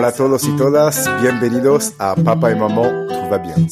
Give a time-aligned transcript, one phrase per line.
[0.00, 3.68] Hola a todos y todas, bienvenidos a Papa y Maman, tout va bien.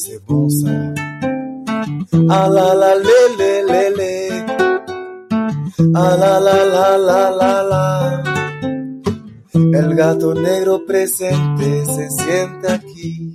[2.29, 4.45] Ah la la le le le.
[5.95, 8.23] Ah la la la la la la.
[9.53, 13.33] El gato negro presente se siente aquí.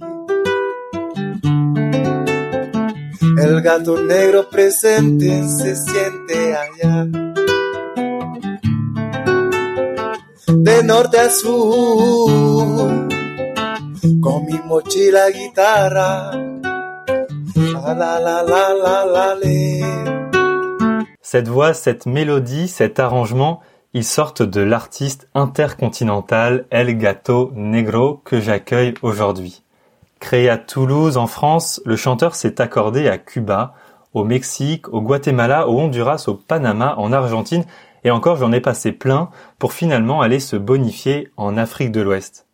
[3.38, 7.44] El gato negro presente se siente allá.
[10.56, 12.28] De norte a sur,
[14.22, 15.24] con mi mochila.
[17.84, 18.44] La la.
[21.20, 23.60] Cette voix, cette mélodie, cet arrangement,
[23.94, 29.62] ils sortent de l'artiste intercontinental El Gato Negro que j'accueille aujourd'hui.
[30.20, 33.74] Créé à Toulouse en France, le chanteur s'est accordé à Cuba,
[34.12, 37.64] au Mexique, au Guatemala, au Honduras, au Panama, en Argentine,
[38.05, 42.46] et encore j'en ai passé plein pour finalement aller se bonifier en Afrique de l'Ouest.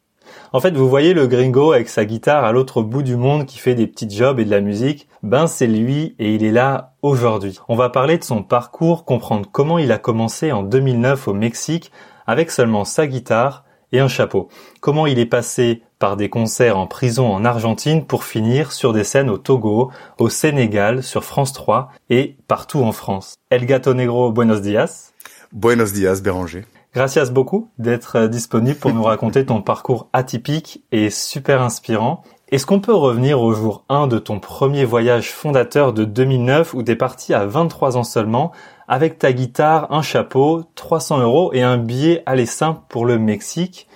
[0.52, 3.58] En fait, vous voyez le gringo avec sa guitare à l'autre bout du monde qui
[3.58, 6.94] fait des petits jobs et de la musique, ben c'est lui et il est là
[7.02, 7.58] aujourd'hui.
[7.68, 11.92] On va parler de son parcours, comprendre comment il a commencé en 2009 au Mexique
[12.26, 14.48] avec seulement sa guitare et un chapeau.
[14.80, 19.04] Comment il est passé par des concerts en prison en Argentine pour finir sur des
[19.04, 23.34] scènes au Togo, au Sénégal, sur France 3 et partout en France.
[23.50, 25.12] El Gato Negro, buenos dias.
[25.52, 26.64] Buenos dias, Béranger.
[26.94, 32.22] Gracias beaucoup d'être euh, disponible pour nous raconter ton parcours atypique et super inspirant.
[32.50, 36.82] Est-ce qu'on peut revenir au jour 1 de ton premier voyage fondateur de 2009 où
[36.82, 38.50] t'es parti à 23 ans seulement
[38.88, 43.86] avec ta guitare, un chapeau, 300 euros et un billet aller simple pour le Mexique?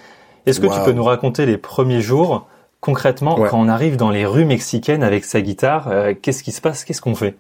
[0.46, 2.46] Est-ce que tu peux nous raconter les premiers jours
[2.80, 3.48] Concrètement, Ouais.
[3.48, 6.84] quand on arrive dans les rues mexicaines avec sa guitare, euh, qu'est-ce qui se passe?
[6.84, 7.34] Qu'est-ce qu'on fait?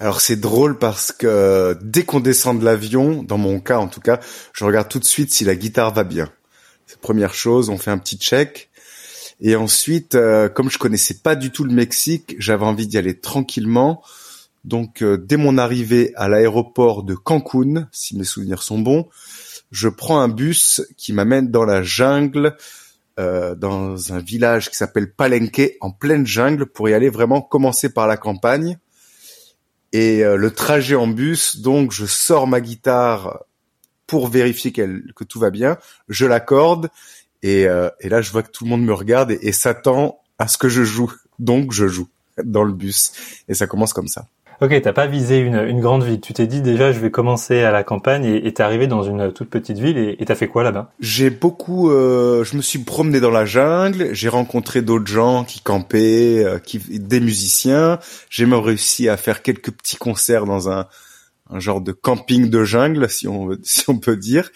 [0.00, 4.00] Alors c'est drôle parce que dès qu'on descend de l'avion, dans mon cas en tout
[4.00, 4.18] cas,
[4.54, 6.32] je regarde tout de suite si la guitare va bien.
[6.86, 8.70] C'est première chose, on fait un petit check.
[9.42, 13.20] Et ensuite, euh, comme je connaissais pas du tout le Mexique, j'avais envie d'y aller
[13.20, 14.02] tranquillement.
[14.64, 19.06] Donc euh, dès mon arrivée à l'aéroport de Cancun, si mes souvenirs sont bons,
[19.70, 22.56] je prends un bus qui m'amène dans la jungle,
[23.18, 27.92] euh, dans un village qui s'appelle Palenque, en pleine jungle, pour y aller vraiment commencer
[27.92, 28.78] par la campagne.
[29.92, 33.44] Et euh, le trajet en bus, donc je sors ma guitare
[34.06, 35.78] pour vérifier que tout va bien,
[36.08, 36.90] je l'accorde
[37.42, 40.20] et, euh, et là je vois que tout le monde me regarde et, et s'attend
[40.38, 41.12] à ce que je joue.
[41.38, 42.08] Donc je joue
[42.42, 43.12] dans le bus
[43.48, 44.26] et ça commence comme ça.
[44.60, 46.20] Ok, t'as pas visé une, une grande ville.
[46.20, 49.32] Tu t'es dit déjà, je vais commencer à la campagne et t'es arrivé dans une
[49.32, 50.92] toute petite ville et t'as fait quoi là-bas?
[51.00, 55.60] J'ai beaucoup, euh, je me suis promené dans la jungle, j'ai rencontré d'autres gens qui
[55.60, 57.98] campaient, euh, qui, des musiciens.
[58.28, 60.86] J'ai même réussi à faire quelques petits concerts dans un,
[61.48, 64.50] un genre de camping de jungle, si on, si on peut dire.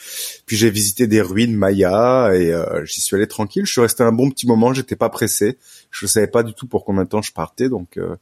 [0.46, 3.64] Puis j'ai visité des ruines mayas et euh, j'y suis allé tranquille.
[3.66, 5.58] Je suis resté un bon petit moment, j'étais pas pressé.
[5.90, 8.16] Je savais pas du tout pour combien de temps je partais, donc euh,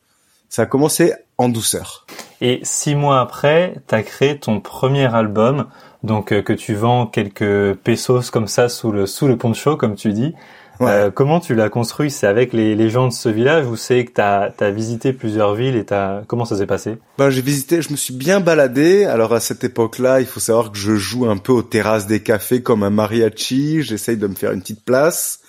[0.49, 2.07] ça a commencé en douceur.
[2.41, 5.67] Et six mois après, t'as créé ton premier album,
[6.03, 9.95] donc euh, que tu vends quelques pesos comme ça sous le sous le poncho, comme
[9.95, 10.35] tu dis.
[10.81, 10.91] Ouais.
[10.91, 12.11] Euh, comment tu l'as construit?
[12.11, 15.55] C'est avec les, les gens de ce village ou c'est que t'as as visité plusieurs
[15.55, 16.97] villes et t'as comment ça s'est passé?
[17.19, 19.05] Ben, j'ai visité, je me suis bien baladé.
[19.05, 22.23] Alors à cette époque-là, il faut savoir que je joue un peu aux terrasses des
[22.23, 23.83] cafés comme un mariachi.
[23.83, 25.41] J'essaye de me faire une petite place.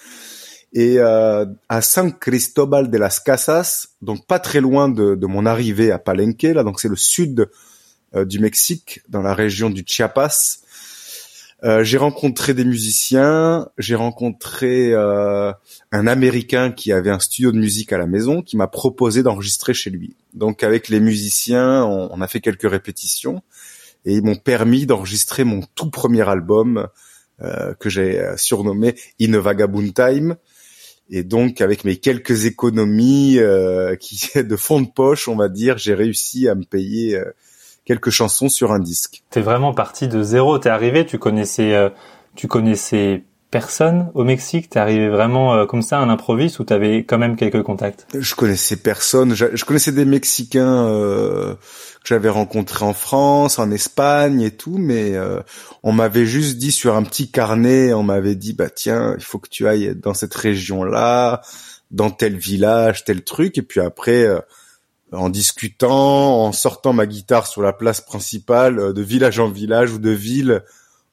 [0.73, 5.45] Et euh, à San Cristobal de las Casas, donc pas très loin de, de mon
[5.45, 7.47] arrivée à Palenque, là, donc c'est le sud
[8.15, 10.57] euh, du Mexique, dans la région du Chiapas.
[11.63, 15.53] Euh, j'ai rencontré des musiciens, j'ai rencontré euh,
[15.91, 19.73] un Américain qui avait un studio de musique à la maison, qui m'a proposé d'enregistrer
[19.73, 20.15] chez lui.
[20.33, 23.43] Donc avec les musiciens, on, on a fait quelques répétitions
[24.05, 26.87] et ils m'ont permis d'enregistrer mon tout premier album
[27.41, 30.35] euh, que j'ai euh, surnommé In a Vagabond Time.
[31.09, 35.77] Et donc avec mes quelques économies euh, qui de fond de poche, on va dire,
[35.77, 37.25] j'ai réussi à me payer euh,
[37.85, 39.23] quelques chansons sur un disque.
[39.29, 40.57] T'es vraiment parti de zéro.
[40.57, 41.89] T'es arrivé, tu connaissais, euh,
[42.35, 43.23] tu connaissais
[43.53, 44.71] personne au Mexique.
[44.71, 48.07] T'es arrivé vraiment euh, comme ça à l'improviste ou t'avais quand même quelques contacts?
[48.17, 49.35] Je connaissais personne.
[49.35, 55.15] Je, connaissais des Mexicains euh, que j'avais rencontrés en France, en Espagne et tout, mais
[55.15, 55.39] euh,
[55.83, 59.37] on m'avait juste dit sur un petit carnet, on m'avait dit bah tiens, il faut
[59.37, 61.41] que tu ailles dans cette région-là,
[61.91, 64.23] dans tel village, tel truc, et puis après.
[64.23, 64.39] euh,
[65.11, 69.91] en discutant, en sortant ma guitare sur la place principale, euh, de village en village
[69.91, 70.63] ou de ville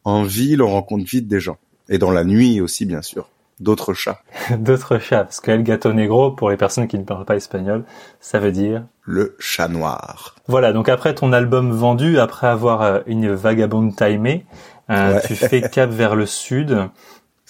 [0.04, 1.58] en ville, on rencontre vite des gens.
[1.90, 3.28] Et dans la nuit aussi, bien sûr.
[3.58, 4.22] D'autres chats.
[4.56, 7.84] D'autres chats, parce que El Gato Negro, pour les personnes qui ne parlent pas espagnol,
[8.18, 10.34] ça veut dire le chat noir.
[10.46, 14.46] Voilà, donc après ton album vendu, après avoir euh, une vagabonde timée,
[14.88, 16.88] euh, tu fais cap vers le sud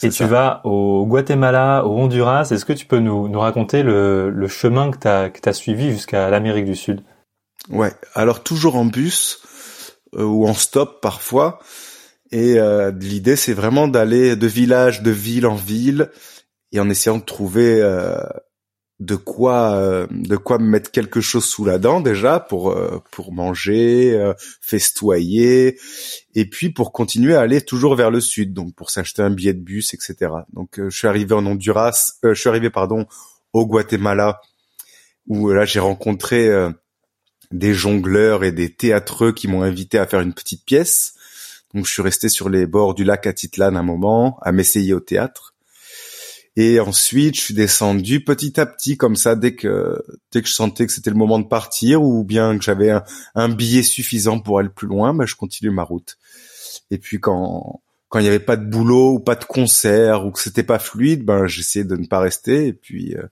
[0.02, 2.48] et tu vas au Guatemala, au Honduras.
[2.50, 5.52] Est-ce que tu peux nous, nous raconter le, le chemin que tu as, que as
[5.52, 7.02] suivi jusqu'à l'Amérique du Sud?
[7.68, 9.42] Ouais, alors toujours en bus
[10.16, 11.60] euh, ou en stop parfois.
[12.32, 16.10] Et euh, l'idée, c'est vraiment d'aller de village, de ville en ville,
[16.72, 18.20] et en essayant de trouver euh,
[19.00, 23.32] de quoi euh, de quoi mettre quelque chose sous la dent déjà pour euh, pour
[23.32, 25.78] manger, euh, festoyer
[26.34, 29.54] et puis pour continuer à aller toujours vers le sud donc pour s'acheter un billet
[29.54, 30.32] de bus etc.
[30.52, 33.06] Donc je suis arrivé en Honduras, je suis arrivé pardon
[33.54, 34.42] au Guatemala
[35.26, 36.50] où là j'ai rencontré
[37.52, 41.14] des jongleurs et des théâtreux qui m'ont invité à faire une petite pièce.
[41.74, 45.00] Donc je suis resté sur les bords du lac Atitlan un moment à m'essayer au
[45.00, 45.54] théâtre.
[46.56, 50.02] Et ensuite, je suis descendu petit à petit comme ça dès que
[50.32, 52.92] dès que je sentais que c'était le moment de partir ou bien que j'avais
[53.34, 56.18] un, billet suffisant pour aller plus loin, bah, je continue ma route.
[56.90, 60.32] Et puis quand quand il n'y avait pas de boulot ou pas de concert ou
[60.32, 62.66] que c'était pas fluide, ben j'essayais de ne pas rester.
[62.66, 63.22] Et puis euh,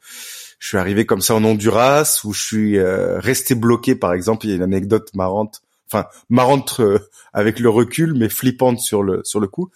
[0.60, 3.96] je suis arrivé comme ça en Honduras où je suis euh, resté bloqué.
[3.96, 6.98] Par exemple, il y a une anecdote marrante, enfin marrante euh,
[7.32, 9.70] avec le recul, mais flippante sur le sur le coup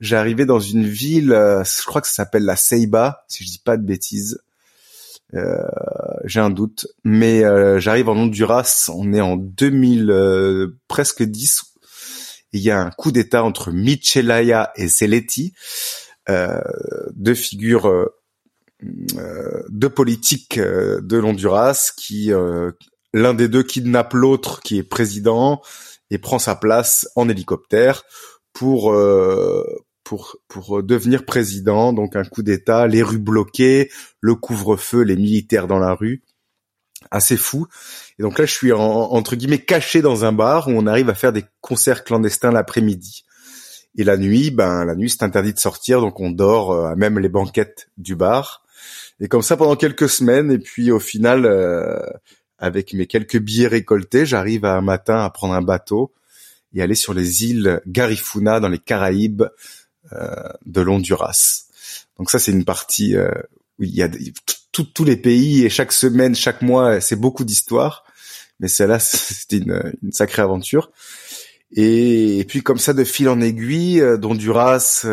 [0.00, 3.58] J'arrivais dans une ville, euh, je crois que ça s'appelle la Ceiba, si je dis
[3.58, 4.40] pas de bêtises.
[5.34, 5.58] Euh,
[6.24, 11.62] j'ai un doute, mais euh, j'arrive en Honduras, on est en 2000, presque 10.
[12.52, 15.52] Il y a un coup d'État entre Michelaya et Zeleti,
[16.28, 18.08] deux figures,
[18.80, 22.32] deux politiques de l'Honduras qui,
[23.12, 25.62] l'un des deux kidnappe l'autre qui est président
[26.10, 28.04] et prend sa place en hélicoptère
[28.52, 28.94] pour
[30.04, 31.92] pour pour devenir président.
[31.92, 33.90] Donc un coup d'État, les rues bloquées,
[34.20, 36.22] le couvre-feu, les militaires dans la rue,
[37.10, 37.66] assez fou.
[38.18, 41.14] Et donc là, je suis entre guillemets caché dans un bar où on arrive à
[41.14, 43.24] faire des concerts clandestins l'après-midi.
[43.96, 46.96] Et la nuit, ben la nuit c'est interdit de sortir, donc on dort euh, à
[46.96, 48.64] même les banquettes du bar.
[49.20, 50.50] Et comme ça pendant quelques semaines.
[50.52, 51.98] Et puis au final, euh,
[52.58, 56.12] avec mes quelques billets récoltés, j'arrive un matin à prendre un bateau
[56.74, 59.44] et aller sur les îles Garifuna dans les Caraïbes
[60.12, 61.64] euh, de l'Honduras.
[62.18, 63.30] Donc ça, c'est une partie euh,
[63.78, 64.08] où il y a
[64.72, 68.04] tous les pays et chaque semaine, chaque mois, c'est beaucoup d'histoires.
[68.60, 70.90] Mais celle-là, c'était une, une, sacrée aventure.
[71.72, 75.06] Et, puis comme ça, de fil en aiguille, euh, d'Honduras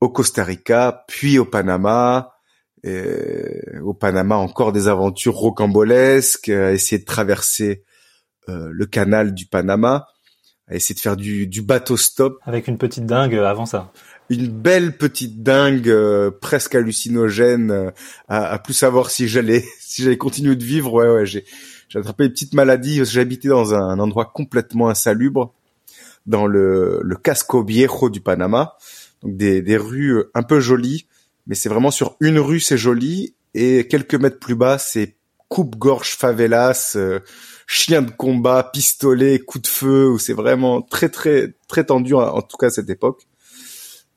[0.00, 2.35] au Costa Rica, puis au Panama.
[3.82, 7.84] Au Panama, encore des aventures rocambolesques, essayer de traverser
[8.48, 10.06] le canal du Panama
[10.68, 12.38] à essayer de faire du, du bateau stop.
[12.44, 13.92] Avec une petite dingue euh, avant ça.
[14.28, 17.90] Une belle petite dingue euh, presque hallucinogène euh,
[18.28, 20.92] à, à, plus savoir si j'allais si j'allais continuer de vivre.
[20.92, 21.44] Ouais ouais, j'ai
[21.88, 25.54] j'ai attrapé une petite maladie j'habitais dans un, endroit complètement insalubre
[26.26, 28.76] dans le le Casco Viejo du Panama.
[29.22, 31.06] Donc des des rues un peu jolies,
[31.46, 35.16] mais c'est vraiment sur une rue c'est joli et quelques mètres plus bas c'est
[35.48, 36.96] coupe-gorge favelas
[37.66, 42.40] chien de combat, pistolet, coup de feu, où c'est vraiment très très très tendu en,
[42.42, 43.26] tout cas à cette époque.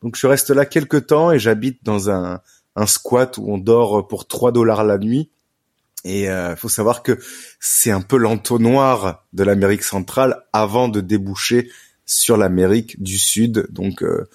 [0.02, 2.40] Donc je reste là quelques temps et j'habite dans un,
[2.76, 5.32] un squat où on dort pour 3 dollars la nuit.
[6.06, 7.20] Et il euh, faut savoir que
[7.60, 11.70] c'est un peu l'entonnoir de l'Amérique centrale avant de déboucher
[12.06, 13.68] sur l'Amérique du Sud.
[13.72, 14.30] Donc euh,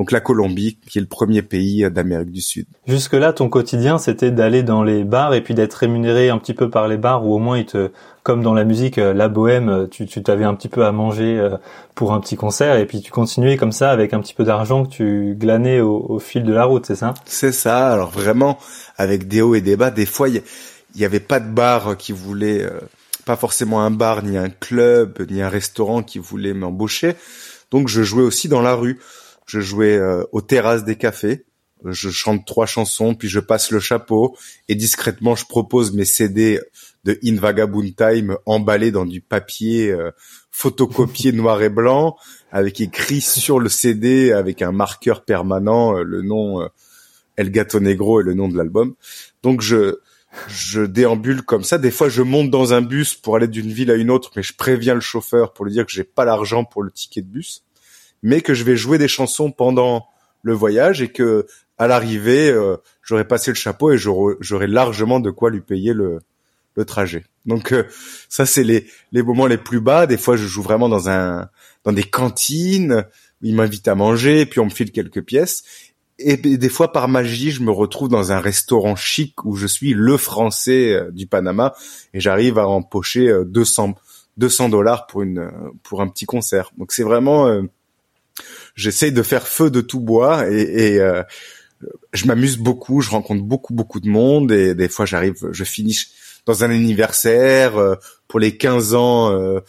[0.00, 2.64] donc la Colombie, qui est le premier pays d'Amérique du Sud.
[2.86, 6.70] Jusque-là, ton quotidien, c'était d'aller dans les bars et puis d'être rémunéré un petit peu
[6.70, 7.90] par les bars, ou au moins, ils te,
[8.22, 10.92] comme dans la musique, euh, la bohème, euh, tu, tu t'avais un petit peu à
[10.92, 11.58] manger euh,
[11.94, 14.86] pour un petit concert, et puis tu continuais comme ça avec un petit peu d'argent
[14.86, 17.12] que tu glanais au, fil de la route, c'est ça?
[17.26, 17.92] C'est ça.
[17.92, 18.58] Alors vraiment,
[18.96, 20.42] avec des hauts et des bas, des fois, il
[20.96, 22.66] y, avait pas de bar qui voulait,
[23.26, 27.16] pas forcément un bar, ni un club, ni un restaurant qui voulait m'embaucher.
[27.70, 28.98] Donc je jouais aussi dans la rue
[29.50, 31.44] je jouais euh, aux terrasses des cafés,
[31.84, 34.36] je chante trois chansons, puis je passe le chapeau
[34.68, 36.60] et discrètement je propose mes CD
[37.04, 40.12] de In Vagabond Time emballés dans du papier euh,
[40.52, 42.16] photocopié noir et blanc
[42.52, 46.68] avec écrit sur le CD avec un marqueur permanent euh, le nom
[47.36, 48.94] El Gato Negro et le nom de l'album.
[49.42, 49.98] Donc je
[50.46, 51.76] je déambule comme ça.
[51.76, 54.44] Des fois, je monte dans un bus pour aller d'une ville à une autre, mais
[54.44, 57.26] je préviens le chauffeur pour lui dire que j'ai pas l'argent pour le ticket de
[57.26, 57.64] bus
[58.22, 60.06] mais que je vais jouer des chansons pendant
[60.42, 61.46] le voyage et que
[61.78, 66.18] à l'arrivée, euh, j'aurai passé le chapeau et j'aurai largement de quoi lui payer le,
[66.76, 67.24] le trajet.
[67.46, 67.84] Donc euh,
[68.28, 70.06] ça, c'est les, les moments les plus bas.
[70.06, 71.48] Des fois, je joue vraiment dans un
[71.84, 73.06] dans des cantines
[73.40, 75.62] où ils m'invitent à manger, puis on me file quelques pièces.
[76.18, 79.94] Et des fois, par magie, je me retrouve dans un restaurant chic où je suis
[79.94, 81.72] le français euh, du Panama
[82.12, 83.94] et j'arrive à empocher 200
[84.36, 85.50] 200 dollars pour une
[85.82, 86.72] pour un petit concert.
[86.76, 87.62] Donc c'est vraiment
[88.80, 91.00] j'essaye de faire feu de tout bois et, et
[92.12, 95.96] je m'amuse beaucoup, je rencontre beaucoup beaucoup de monde et des fois j'arrive, je finis
[96.46, 97.94] dans un anniversaire euh,
[98.28, 99.60] pour les 15 ans euh,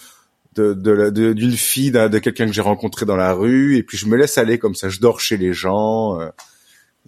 [0.56, 4.06] de d'une de, fille de quelqu'un que j'ai rencontré dans la rue et puis je
[4.08, 6.30] me laisse aller comme ça, je dors chez les gens euh,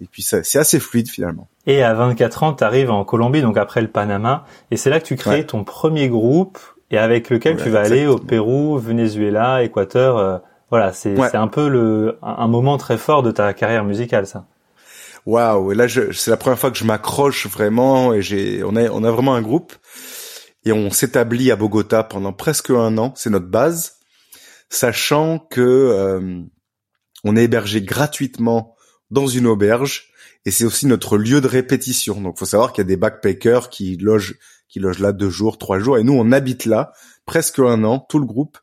[0.02, 1.48] et puis c'est assez fluide finalement.
[1.66, 4.98] Et à 24 ans, tu arrives en Colombie donc après le Panama et c'est là
[4.98, 6.58] que tu crées ton premier groupe
[6.90, 10.42] et avec lequel tu vas aller au Pérou, Venezuela, Équateur
[10.74, 14.48] voilà, c'est un peu le un moment très fort de ta carrière musicale ça.
[15.24, 18.90] Waouh et là c'est la première fois que je m'accroche vraiment et j'ai on a
[18.90, 19.72] on a vraiment un groupe
[20.64, 23.98] et on s'établit à Bogota pendant presque un an c'est notre base
[24.68, 26.42] sachant que euh,
[27.22, 28.74] on est hébergé gratuitement
[29.12, 30.08] dans une auberge
[30.44, 32.20] et c'est aussi notre lieu de répétition.
[32.20, 34.34] Donc faut savoir qu'il y a des backpackers qui logent
[34.68, 36.92] qui logent là deux jours trois jours et nous on habite là
[37.26, 38.58] presque un an tout le groupe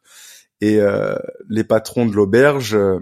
[0.61, 1.15] et euh,
[1.49, 2.99] les patrons de l'auberge euh,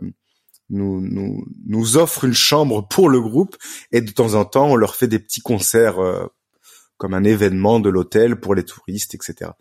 [0.70, 3.58] nous, nous, nous offre une chambre pour le groupe
[3.92, 6.26] et de temps en temps on leur fait des petits concerts euh,
[6.98, 9.52] comme un événement de l'hôtel pour les touristes, etc.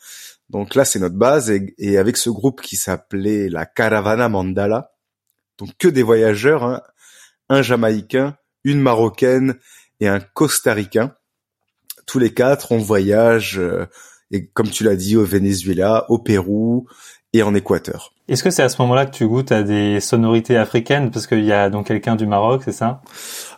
[0.50, 4.92] Donc là c'est notre base et, et avec ce groupe qui s'appelait la Caravana Mandala,
[5.56, 6.82] donc que des voyageurs, hein,
[7.48, 9.56] un Jamaïcain, une Marocaine
[10.00, 11.14] et un Costaricain.
[12.06, 13.86] Tous les quatre on voyage euh,
[14.30, 16.86] et comme tu l'as dit au Venezuela, au Pérou
[17.32, 18.12] et en Équateur.
[18.28, 21.10] Est-ce que c'est à ce moment-là que tu goûtes à des sonorités africaines?
[21.10, 23.02] Parce qu'il y a donc quelqu'un du Maroc, c'est ça?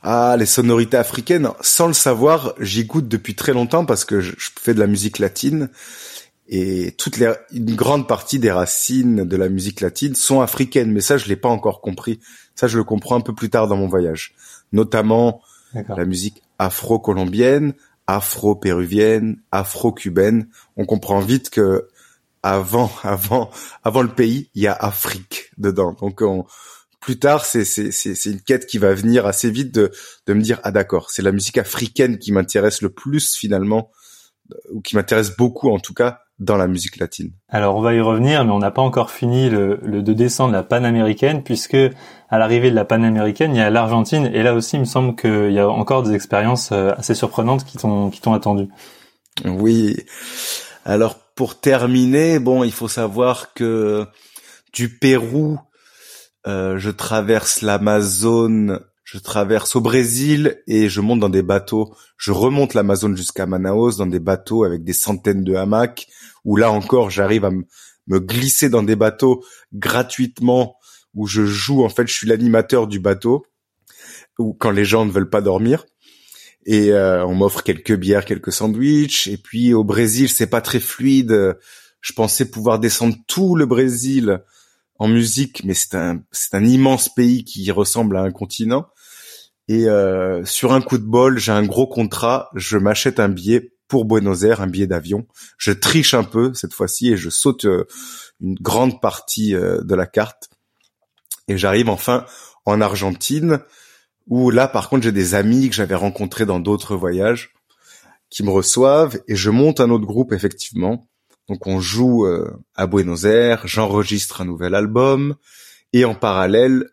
[0.03, 4.33] Ah, les sonorités africaines, sans le savoir, j'y goûte depuis très longtemps parce que je,
[4.61, 5.69] fais de la musique latine
[6.49, 11.01] et toute les, une grande partie des racines de la musique latine sont africaines, mais
[11.01, 12.19] ça je l'ai pas encore compris.
[12.57, 14.35] Ça je le comprends un peu plus tard dans mon voyage,
[14.73, 17.75] notamment la musique afro-colombienne,
[18.09, 20.49] afro-péruvienne, afro-cubaine.
[20.77, 21.89] On comprend vite que
[22.43, 23.51] avant, avant,
[23.85, 25.97] avant le pays, il y a Afrique dedans.
[26.01, 26.23] Donc
[27.01, 29.91] plus tard, c'est c'est c'est une quête qui va venir assez vite de
[30.27, 33.91] de me dire ah d'accord, c'est la musique africaine qui m'intéresse le plus finalement
[34.73, 37.33] ou qui m'intéresse beaucoup en tout cas dans la musique latine.
[37.49, 40.53] Alors on va y revenir, mais on n'a pas encore fini le, le de descendre
[40.53, 41.77] la panaméricaine puisque
[42.31, 45.17] à l'arrivée de la panaméricaine, il y a l'Argentine et là aussi, il me semble
[45.17, 48.69] qu'il y a encore des expériences euh, assez surprenantes qui t'ont qui t'ont attendu.
[49.45, 49.97] Oui.
[50.85, 54.07] Alors pour terminer, bon, il faut savoir que
[54.73, 55.59] du Pérou,
[56.47, 61.95] euh, je traverse l'Amazone, je traverse au Brésil et je monte dans des bateaux.
[62.17, 66.07] Je remonte l'Amazone jusqu'à Manaus dans des bateaux avec des centaines de hamacs.
[66.45, 70.77] Où là encore, j'arrive à me glisser dans des bateaux gratuitement.
[71.15, 73.45] Où je joue, en fait, je suis l'animateur du bateau.
[74.39, 75.85] Ou quand les gens ne veulent pas dormir
[76.67, 79.27] et euh, on m'offre quelques bières, quelques sandwichs.
[79.27, 81.57] Et puis au Brésil, c'est pas très fluide.
[82.01, 84.43] Je pensais pouvoir descendre tout le Brésil
[84.99, 88.87] en musique, mais c'est un c'est un immense pays qui ressemble à un continent.
[89.69, 92.51] Et euh, sur un coup de bol, j'ai un gros contrat.
[92.55, 95.27] Je m'achète un billet pour Buenos Aires, un billet d'avion.
[95.59, 97.87] Je triche un peu cette fois-ci et je saute euh,
[98.41, 100.51] une grande partie de la carte.
[101.49, 102.25] Et j'arrive enfin
[102.65, 103.61] en Argentine
[104.27, 107.53] où là, par contre, j'ai des amis que j'avais rencontrés dans d'autres voyages
[108.29, 111.09] qui me reçoivent et je monte un autre groupe effectivement.
[111.49, 115.35] Donc on joue euh, à Buenos Aires, j'enregistre un nouvel album
[115.93, 116.89] et en parallèle,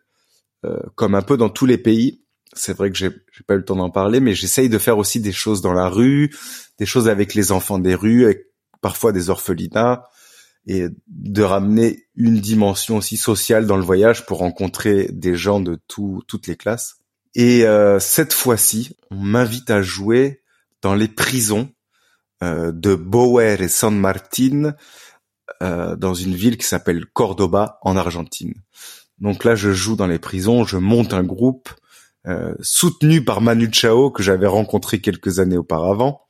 [0.64, 2.22] euh, comme un peu dans tous les pays,
[2.54, 3.10] c'est vrai que j'ai
[3.46, 5.88] pas eu le temps d'en parler, mais j'essaye de faire aussi des choses dans la
[5.88, 6.34] rue,
[6.78, 8.46] des choses avec les enfants des rues, avec
[8.80, 10.04] parfois des orphelinats,
[10.66, 15.78] et de ramener une dimension aussi sociale dans le voyage pour rencontrer des gens de
[15.88, 16.97] tout, toutes les classes.
[17.38, 20.42] Et euh, cette fois-ci, on m'invite à jouer
[20.82, 21.70] dans les prisons
[22.42, 24.74] euh, de Boer et San Martin,
[25.62, 28.54] euh, dans une ville qui s'appelle Cordoba en Argentine.
[29.18, 31.70] Donc là, je joue dans les prisons, je monte un groupe
[32.60, 36.26] soutenu par Manu Chao que j'avais rencontré quelques années auparavant,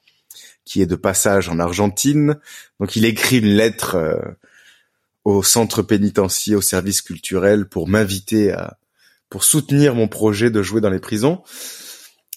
[0.64, 2.38] qui est de passage en Argentine.
[2.78, 4.36] Donc il écrit une lettre
[5.24, 8.78] au centre pénitentiaire, au service culturel, pour m'inviter à,
[9.30, 11.42] pour soutenir mon projet de jouer dans les prisons.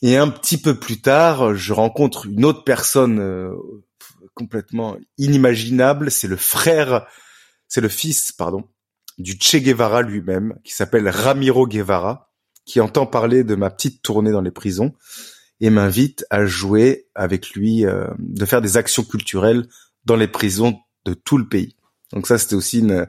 [0.02, 3.52] Et un petit peu plus tard, je rencontre une autre personne euh,
[4.34, 6.10] complètement inimaginable.
[6.10, 7.08] C'est le frère,
[7.68, 8.64] c'est le fils, pardon,
[9.18, 12.32] du Che Guevara lui-même, qui s'appelle Ramiro Guevara,
[12.66, 14.94] qui entend parler de ma petite tournée dans les prisons
[15.60, 19.68] et m'invite à jouer avec lui, euh, de faire des actions culturelles
[20.06, 21.76] dans les prisons de tout le pays.
[22.12, 23.08] Donc ça, c'était aussi une,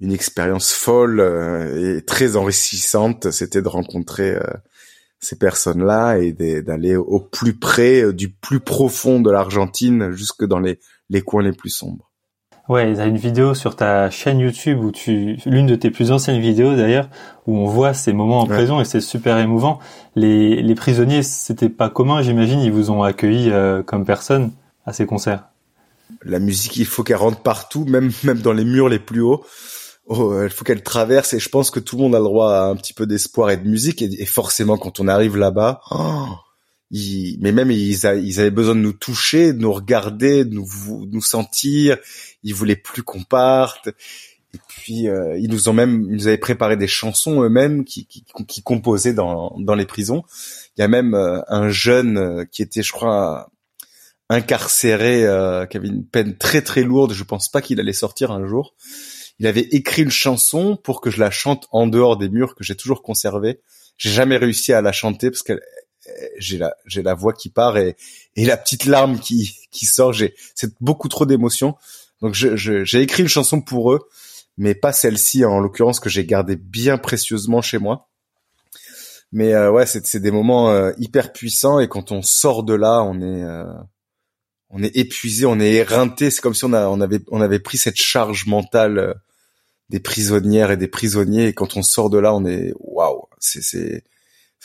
[0.00, 4.42] une expérience folle euh, et très enrichissante, c'était de rencontrer euh,
[5.20, 10.78] ces personnes-là et d'aller au plus près du plus profond de l'Argentine jusque dans les
[11.08, 12.10] les coins les plus sombres.
[12.68, 15.92] Ouais, il y a une vidéo sur ta chaîne YouTube où tu, l'une de tes
[15.92, 17.08] plus anciennes vidéos d'ailleurs,
[17.46, 19.78] où on voit ces moments en prison et c'est super émouvant.
[20.16, 24.50] Les, les prisonniers, c'était pas commun, j'imagine, ils vous ont accueilli euh, comme personne
[24.84, 25.44] à ces concerts.
[26.24, 29.44] La musique, il faut qu'elle rentre partout, même même dans les murs les plus hauts.
[30.08, 32.52] Oh, il faut qu'elle traverse et je pense que tout le monde a le droit
[32.52, 36.28] à un petit peu d'espoir et de musique et, forcément quand on arrive là-bas, oh,
[36.92, 41.98] mais même ils, avaient besoin de nous toucher, de nous regarder, de nous, sentir.
[42.42, 43.88] Ils voulaient plus qu'on parte.
[44.54, 48.06] Et puis euh, ils nous ont même, ils nous avaient préparé des chansons eux-mêmes qui,
[48.64, 50.22] composaient dans, dans les prisons.
[50.76, 53.50] Il y a même euh, un jeune euh, qui était, je crois,
[54.28, 55.20] incarcéré,
[55.70, 57.12] qui avait une peine très très lourde.
[57.12, 58.74] Je pense pas qu'il allait sortir un jour.
[59.38, 62.64] Il avait écrit une chanson pour que je la chante en dehors des murs que
[62.64, 63.60] j'ai toujours conservé.
[63.98, 65.42] J'ai jamais réussi à la chanter parce
[66.38, 67.96] j'ai la j'ai la voix qui part et
[68.36, 70.12] et la petite larme qui qui sort.
[70.12, 71.76] J'ai c'est beaucoup trop d'émotions.
[72.22, 74.08] Donc je, j'ai écrit une chanson pour eux,
[74.56, 78.08] mais pas celle-ci en l'occurrence que j'ai gardée bien précieusement chez moi.
[79.32, 82.74] Mais euh, ouais, c'est c'est des moments euh, hyper puissants et quand on sort de
[82.74, 83.66] là, on est euh,
[84.70, 86.30] on est épuisé, on est éreinté.
[86.30, 89.14] C'est comme si on a on avait on avait pris cette charge mentale
[89.88, 93.26] des prisonnières et des prisonniers et quand on sort de là, on est waouh.
[93.38, 94.04] C'est c'est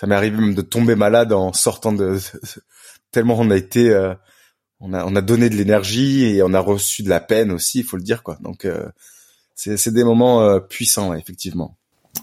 [0.02, 2.18] ça m'est arrivé même de tomber malade en sortant de,
[3.12, 4.16] tellement on a été euh,
[4.80, 7.80] on a on a donné de l'énergie et on a reçu de la peine aussi
[7.80, 8.88] il faut le dire quoi donc euh,
[9.54, 11.76] c'est c'est des moments euh, puissants effectivement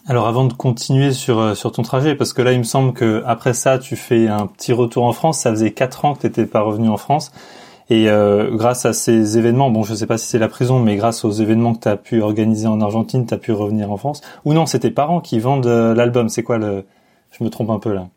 [0.06, 3.22] alors avant de continuer sur sur ton trajet parce que là il me semble que
[3.26, 6.46] après ça tu fais un petit retour en France ça faisait quatre ans que t'étais
[6.46, 7.30] pas revenu en France
[7.90, 8.06] et
[8.52, 11.30] grâce à ces événements, bon, je sais pas si c'est la prison, mais grâce aux
[11.30, 14.20] événements que tu as pu organiser en Argentine, tu as pu revenir en France.
[14.44, 16.28] Ou non, c'est tes parents qui vendent l'album.
[16.28, 16.84] C'est quoi le,
[17.30, 18.08] je me trompe un peu là.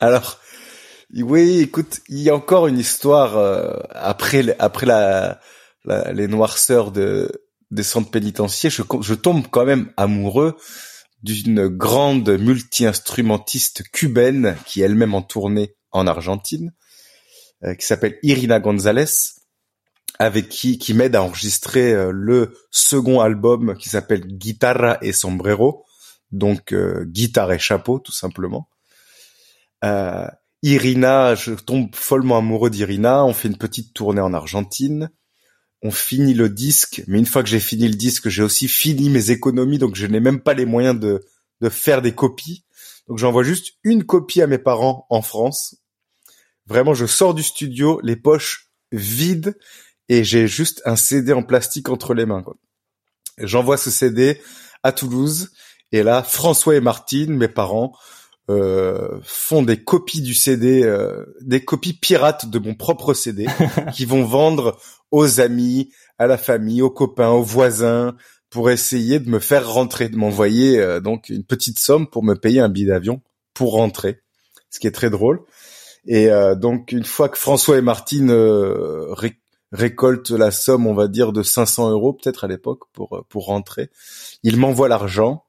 [0.00, 0.38] Alors,
[1.14, 5.40] oui, écoute, il y a encore une histoire euh, après après la,
[6.12, 7.30] les noirceurs de
[7.70, 8.70] des centres pénitentiaires.
[8.70, 10.56] Je, je tombe quand même amoureux
[11.22, 16.74] d'une grande multi-instrumentiste cubaine qui elle-même en tournée en Argentine, euh,
[17.62, 19.04] qui s'appelle Irina Gonzalez,
[20.20, 25.86] avec qui qui m'aide à enregistrer euh, le second album qui s'appelle Guitarra et Sombrero,
[26.30, 28.68] donc euh, guitare et chapeau tout simplement.
[29.82, 30.26] Euh,
[30.62, 33.24] Irina, je tombe follement amoureux d'Irina.
[33.24, 35.10] On fait une petite tournée en Argentine.
[35.82, 39.08] On finit le disque, mais une fois que j'ai fini le disque, j'ai aussi fini
[39.08, 41.24] mes économies, donc je n'ai même pas les moyens de,
[41.62, 42.66] de faire des copies.
[43.08, 45.76] Donc j'envoie juste une copie à mes parents en France.
[46.66, 49.56] Vraiment, je sors du studio, les poches vides,
[50.08, 52.44] et j'ai juste un CD en plastique entre les mains.
[53.38, 54.40] J'envoie ce CD
[54.82, 55.50] à Toulouse
[55.92, 57.92] et là, François et Martine, mes parents,
[58.48, 63.46] euh, font des copies du CD, euh, des copies pirates de mon propre CD,
[63.94, 64.78] qui vont vendre
[65.10, 68.16] aux amis, à la famille, aux copains, aux voisins,
[68.50, 72.34] pour essayer de me faire rentrer, de m'envoyer euh, donc une petite somme pour me
[72.34, 73.22] payer un billet d'avion
[73.54, 74.20] pour rentrer,
[74.70, 75.40] ce qui est très drôle.
[76.06, 78.32] Et donc une fois que François et Martine
[79.72, 83.90] récoltent la somme, on va dire de 500 euros peut-être à l'époque pour pour rentrer,
[84.42, 85.44] ils m'envoient l'argent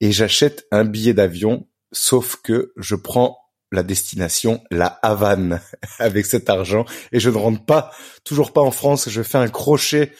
[0.00, 3.38] et j'achète un billet d'avion, sauf que je prends
[3.72, 5.60] la destination la Havane
[5.98, 7.90] avec cet argent et je ne rentre pas
[8.24, 10.12] toujours pas en France, je fais un crochet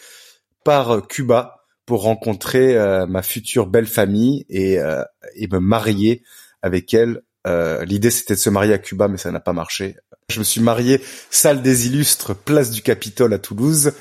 [0.63, 5.03] par Cuba pour rencontrer euh, ma future belle famille et, euh,
[5.35, 6.23] et me marier
[6.61, 7.21] avec elle.
[7.45, 9.95] Euh, L'idée c'était de se marier à Cuba mais ça n'a pas marché.
[10.29, 13.93] Je me suis marié salle des illustres, place du Capitole à Toulouse.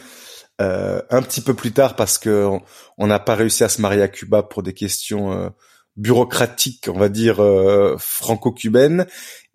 [0.61, 2.49] Euh, un petit peu plus tard parce que
[2.97, 5.49] on n'a pas réussi à se marier à Cuba pour des questions euh,
[5.97, 9.07] bureaucratiques, on va dire euh, franco-cubaines.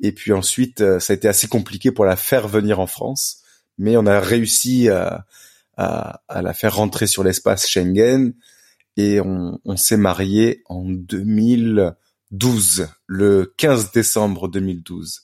[0.02, 3.44] Et puis ensuite, ça a été assez compliqué pour la faire venir en France,
[3.78, 5.26] mais on a réussi à,
[5.78, 8.34] à, à la faire rentrer sur l'espace Schengen
[8.98, 10.84] et on, s'est marié en
[12.32, 15.22] 2012, le 15 décembre 2012.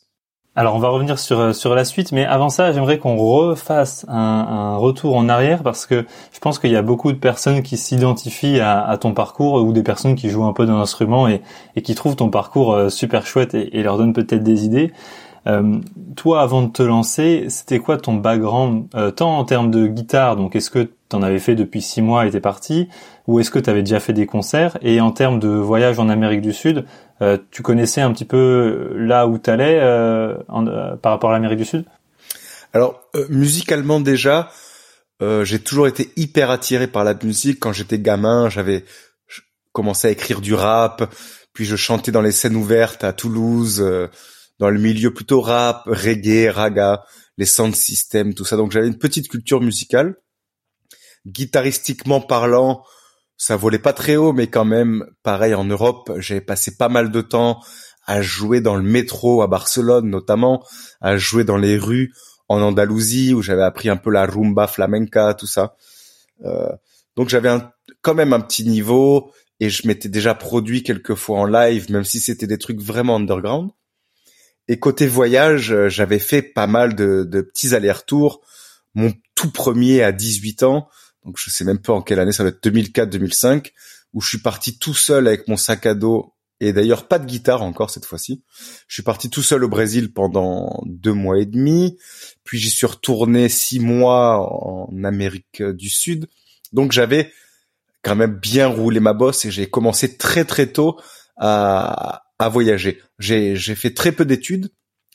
[0.57, 4.05] Alors on va revenir sur euh, sur la suite, mais avant ça, j'aimerais qu'on refasse
[4.07, 7.61] un, un, retour en arrière parce que je pense qu'il y a beaucoup de personnes
[7.61, 11.27] qui s'identifient à, à, ton parcours ou des personnes qui jouent un peu d'un instrument
[11.27, 11.41] et,
[11.75, 14.93] et, qui trouvent ton parcours euh, super chouette et, et leur donnent peut-être des idées.
[15.47, 15.79] Euh,
[16.15, 20.35] toi, avant de te lancer, c'était quoi ton background, euh, tant en termes de guitare,
[20.35, 22.89] donc est-ce que tu en avais fait depuis six mois et t'es parti,
[23.27, 26.09] ou est-ce que tu avais déjà fait des concerts, et en termes de voyage en
[26.09, 26.85] Amérique du Sud,
[27.21, 30.35] euh, tu connaissais un petit peu là où t'allais euh,
[31.01, 31.85] par rapport à l'Amérique du Sud?
[32.73, 34.51] Alors, musicalement déjà,
[35.21, 37.59] j'ai toujours été hyper attiré par la musique.
[37.61, 38.83] Quand j'étais gamin, j'avais
[39.71, 41.09] commencé à écrire du rap,
[41.53, 43.81] puis je chantais dans les scènes ouvertes à Toulouse
[44.59, 47.03] dans le milieu plutôt rap, reggae, raga,
[47.37, 48.57] les sound systems, tout ça.
[48.57, 50.15] Donc j'avais une petite culture musicale.
[51.25, 52.83] Guitaristiquement parlant,
[53.37, 57.11] ça volait pas très haut, mais quand même, pareil en Europe, j'ai passé pas mal
[57.11, 57.61] de temps
[58.05, 60.63] à jouer dans le métro à Barcelone notamment,
[61.01, 62.13] à jouer dans les rues
[62.47, 65.75] en Andalousie où j'avais appris un peu la rumba flamenca, tout ça.
[66.43, 66.71] Euh,
[67.15, 67.49] donc j'avais
[68.01, 72.03] quand même un petit niveau et je m'étais déjà produit quelques fois en live, même
[72.03, 73.71] si c'était des trucs vraiment underground.
[74.67, 78.41] Et côté voyage, euh, j'avais fait pas mal de, de petits allers-retours.
[78.95, 80.87] Mon tout premier à 18 ans,
[81.25, 83.71] donc je sais même pas en quelle année, ça va être 2004-2005,
[84.13, 87.25] où je suis parti tout seul avec mon sac à dos et d'ailleurs pas de
[87.25, 88.43] guitare encore cette fois-ci.
[88.87, 91.97] Je suis parti tout seul au Brésil pendant deux mois et demi,
[92.43, 96.27] puis j'y suis retourné six mois en Amérique du Sud.
[96.71, 97.31] Donc j'avais
[98.03, 100.97] quand même bien roulé ma bosse et j'ai commencé très très tôt
[101.37, 103.01] à, à voyager.
[103.19, 104.69] J'ai fait très peu d'études.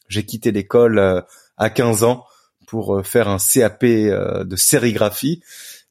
[0.09, 1.20] J'ai quitté l'école euh,
[1.57, 2.25] à 15 ans
[2.66, 5.42] pour euh, faire un CAP euh, de sérigraphie.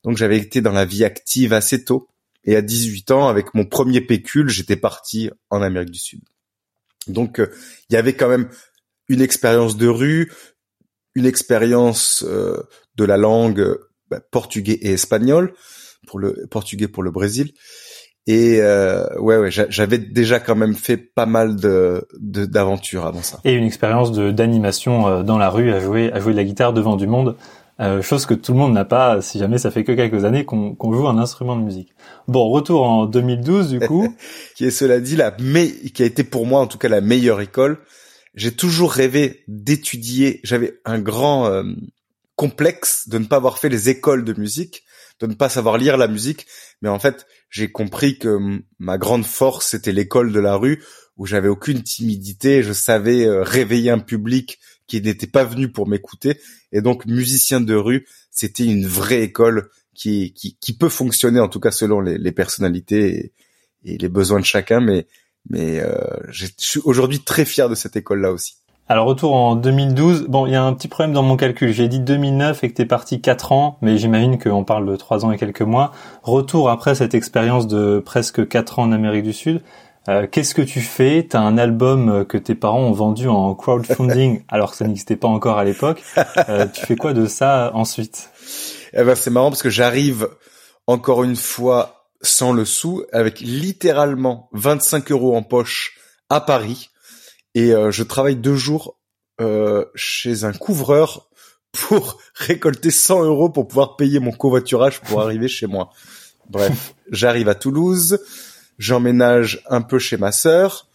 [0.03, 2.07] Donc j'avais été dans la vie active assez tôt.
[2.45, 6.21] Et à 18 ans, avec mon premier pécule, j'étais parti en Amérique du Sud.
[7.07, 7.47] Donc euh,
[7.89, 8.49] il y avait quand même
[9.07, 10.31] une expérience de rue,
[11.15, 12.61] une expérience euh,
[12.95, 13.77] de la langue
[14.09, 15.53] bah, portugais et espagnol
[16.07, 17.53] pour le portugais pour le Brésil.
[18.27, 23.39] Et euh, ouais, ouais, j'avais déjà quand même fait pas mal de d'aventures avant ça.
[23.43, 26.73] Et une expérience de d'animation dans la rue à jouer à jouer de la guitare
[26.73, 27.35] devant du monde.
[27.81, 30.43] Euh, chose que tout le monde n'a pas si jamais ça fait que quelques années
[30.43, 31.93] qu'on joue un instrument de musique.
[32.27, 34.13] Bon, retour en 2012 du coup.
[34.55, 36.99] qui est cela dit la mais qui a été pour moi en tout cas la
[36.99, 37.79] meilleure école.
[38.35, 40.41] J'ai toujours rêvé d'étudier.
[40.43, 41.63] J'avais un grand euh,
[42.35, 44.83] complexe de ne pas avoir fait les écoles de musique,
[45.21, 46.47] de ne pas savoir lire la musique.
[46.81, 50.83] Mais en fait, j'ai compris que ma grande force c'était l'école de la rue
[51.15, 52.61] où j'avais aucune timidité.
[52.61, 54.59] Je savais euh, réveiller un public
[54.89, 56.37] qui n'était pas venu pour m'écouter.
[56.73, 61.47] Et donc, musicien de rue, c'était une vraie école qui, qui, qui, peut fonctionner, en
[61.47, 63.31] tout cas selon les, les personnalités
[63.85, 64.81] et, et, les besoins de chacun.
[64.81, 65.07] Mais,
[65.49, 65.95] mais euh,
[66.29, 68.55] je suis aujourd'hui très fier de cette école-là aussi.
[68.91, 71.87] Alors retour en 2012, bon il y a un petit problème dans mon calcul, j'ai
[71.87, 75.31] dit 2009 et que t'es parti 4 ans, mais j'imagine qu'on parle de 3 ans
[75.31, 75.91] et quelques mois.
[76.23, 79.61] Retour après cette expérience de presque 4 ans en Amérique du Sud,
[80.09, 81.27] euh, qu'est-ce que tu fais?
[81.29, 85.15] T'as un album euh, que tes parents ont vendu en crowdfunding alors que ça n'existait
[85.15, 86.01] pas encore à l'époque.
[86.49, 88.29] Euh, tu fais quoi de ça ensuite?
[88.93, 90.27] Eh ben, c'est marrant parce que j'arrive
[90.87, 95.95] encore une fois sans le sou avec littéralement 25 euros en poche
[96.29, 96.89] à Paris
[97.53, 98.97] et je travaille deux jours
[99.95, 101.29] chez un couvreur
[101.71, 105.91] pour récolter 100 euros pour pouvoir payer mon covoiturage pour arriver chez moi.
[106.49, 108.19] Bref, j'arrive à Toulouse
[108.79, 110.87] j'emménage un peu chez ma sœur.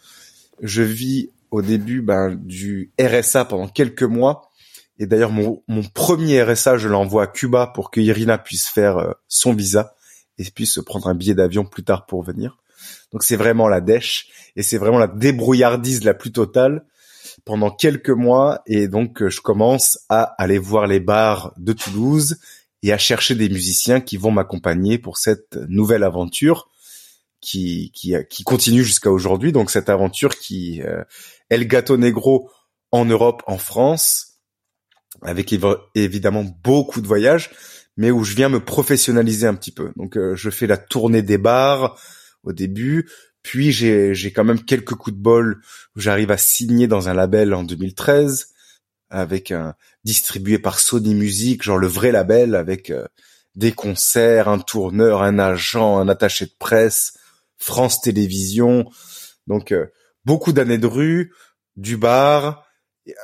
[0.61, 4.51] Je vis au début ben, du RSA pendant quelques mois.
[4.99, 8.99] Et d'ailleurs, mon, mon premier RSA, je l'envoie à Cuba pour que Irina puisse faire
[8.99, 9.94] euh, son visa
[10.38, 12.59] et puisse se prendre un billet d'avion plus tard pour venir.
[13.12, 16.85] Donc c'est vraiment la dèche et c'est vraiment la débrouillardise la plus totale
[17.44, 18.62] pendant quelques mois.
[18.66, 22.38] Et donc euh, je commence à aller voir les bars de Toulouse
[22.83, 26.68] et à chercher des musiciens qui vont m'accompagner pour cette nouvelle aventure
[27.45, 29.53] qui qui, qui continue jusqu'à aujourd'hui.
[29.53, 31.05] Donc cette aventure qui euh,
[31.51, 32.51] El Gato Negro
[32.91, 34.39] en Europe, en France,
[35.23, 35.55] avec
[35.95, 37.51] évidemment beaucoup de voyages,
[37.97, 39.93] mais où je viens me professionnaliser un petit peu.
[39.97, 42.01] Donc euh, je fais la tournée des bars
[42.43, 43.09] au début,
[43.43, 45.61] puis j'ai j'ai quand même quelques coups de bol
[45.97, 48.49] où j'arrive à signer dans un label en 2013
[49.11, 53.07] avec un distribué par Sony Music, genre le vrai label avec euh,
[53.55, 57.15] des concerts, un tourneur, un agent, un attaché de presse,
[57.59, 58.85] France Télévisions.
[59.47, 59.87] Donc euh,
[60.25, 61.33] beaucoup d'années de rue,
[61.77, 62.64] du bar,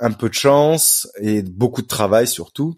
[0.01, 2.75] un peu de chance et beaucoup de travail surtout.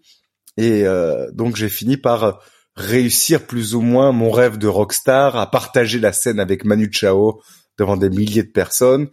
[0.57, 2.41] Et euh, donc j'ai fini par
[2.75, 7.41] réussir plus ou moins mon rêve de rockstar, à partager la scène avec Manu Chao
[7.79, 9.09] devant des milliers de personnes,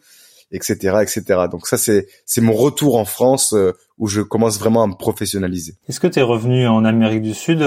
[0.52, 1.46] etc., etc.
[1.52, 4.96] Donc ça c'est c'est mon retour en France euh, où je commence vraiment à me
[4.96, 5.76] professionnaliser.
[5.88, 7.60] Est-ce que tu es revenu en Amérique du Sud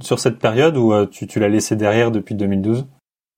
[0.00, 2.86] sur cette période ou tu, tu l'as laissé derrière depuis 2012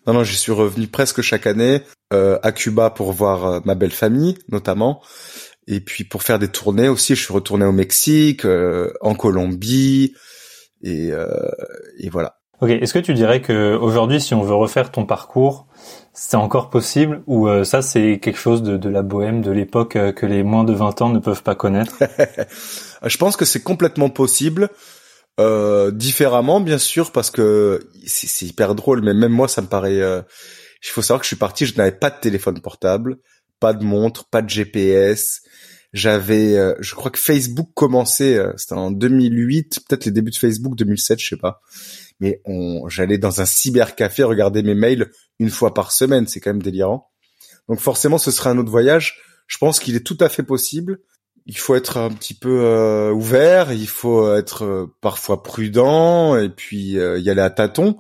[0.07, 3.75] non, non, j'y suis revenu presque chaque année euh, à Cuba pour voir euh, ma
[3.75, 5.01] belle famille, notamment.
[5.69, 10.15] Et puis pour faire des tournées aussi, je suis retourné au Mexique, euh, en Colombie,
[10.83, 11.13] et,
[11.99, 12.39] et voilà.
[12.61, 15.69] Ok, est-ce que tu dirais que aujourd'hui, si on veut refaire ton parcours,
[16.13, 20.27] c'est encore possible ou ça c'est quelque chose de, de la bohème de l'époque que
[20.27, 22.03] les moins de 20 ans ne peuvent pas connaître?
[23.07, 24.71] Je pense que c'est complètement possible.
[25.41, 30.01] Euh, différemment, bien sûr, parce que c'est hyper drôle, mais même moi, ça me paraît.
[30.01, 30.23] Euh...
[30.85, 33.19] Il faut savoir que je suis parti, je n'avais pas de téléphone portable,
[33.61, 35.43] pas de montre, pas de GPS.
[35.93, 40.37] J'avais, euh, je crois que Facebook commençait, euh, c'était en 2008, peut-être les débuts de
[40.37, 41.61] Facebook, 2007, je sais pas.
[42.19, 46.51] Mais on, j'allais dans un cybercafé regarder mes mails une fois par semaine, c'est quand
[46.51, 47.11] même délirant.
[47.69, 49.21] Donc forcément, ce serait un autre voyage.
[49.47, 51.01] Je pense qu'il est tout à fait possible.
[51.47, 56.93] Il faut être un petit peu euh, ouvert, il faut être parfois prudent et puis
[56.93, 57.99] y aller à tâtons.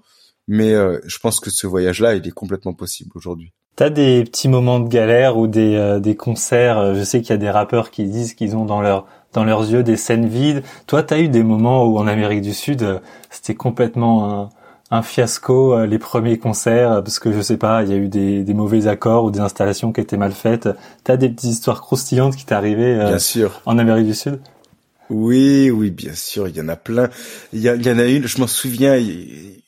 [0.48, 0.72] Mais
[1.07, 3.52] je pense que ce voyage-là, il est complètement possible aujourd'hui.
[3.74, 6.78] T'as des petits moments de galère ou des, euh, des concerts.
[6.78, 9.44] Euh, je sais qu'il y a des rappeurs qui disent qu'ils ont dans leur dans
[9.44, 10.62] leurs yeux des scènes vides.
[10.87, 12.98] Toi, t'as eu des moments où en Amérique du Sud, euh,
[13.31, 14.50] c'était complètement
[14.92, 18.44] un, fiasco les premiers concerts parce que je sais pas, il y a eu des,
[18.44, 20.68] des mauvais accords ou des installations qui étaient mal faites.
[21.05, 24.40] T'as des petites histoires croustillantes qui t'arrivaient bien sûr en Amérique du Sud?
[25.12, 27.11] Oui, oui, bien sûr, il y en a plein.
[27.52, 28.98] Il y, y en a une, je m'en souviens,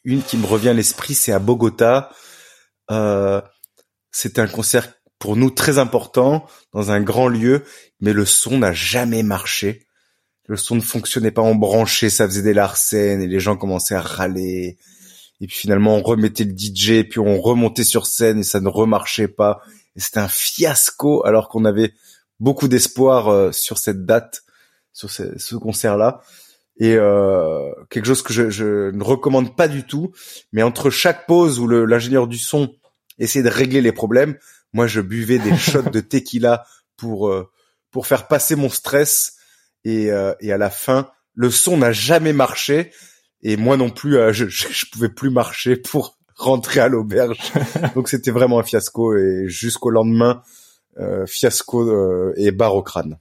[0.04, 2.10] une qui me revient à l'esprit, c'est à Bogota.
[2.90, 3.42] Euh,
[4.10, 7.64] c'était un concert pour nous très important dans un grand lieu,
[8.00, 9.86] mais le son n'a jamais marché.
[10.46, 13.94] Le son ne fonctionnait pas, on branchait, ça faisait des larcènes et les gens commençaient
[13.94, 14.78] à râler.
[15.40, 18.60] Et puis finalement, on remettait le DJ, et puis on remontait sur scène et ça
[18.60, 19.60] ne remarchait pas.
[19.96, 21.92] Et c'était un fiasco alors qu'on avait
[22.40, 24.42] beaucoup d'espoir euh, sur cette date,
[24.92, 26.20] sur ce, concert-là.
[26.78, 30.12] Et euh, quelque chose que je, je, ne recommande pas du tout.
[30.52, 32.74] Mais entre chaque pause où l'ingénieur du son
[33.18, 34.36] essayer de régler les problèmes.
[34.72, 36.64] Moi, je buvais des shots de tequila
[36.96, 37.50] pour euh,
[37.90, 39.36] pour faire passer mon stress
[39.84, 42.92] et euh, et à la fin, le son n'a jamais marché
[43.44, 47.38] et moi non plus, euh, je, je, pouvais plus marcher pour rentrer à l'auberge.
[47.94, 50.42] Donc c'était vraiment un fiasco et jusqu'au lendemain,
[51.26, 53.18] fiasco et barre au crâne.